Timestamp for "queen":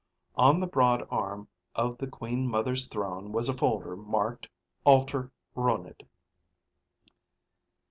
2.07-2.47